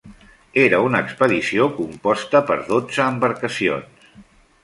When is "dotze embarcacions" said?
2.73-4.09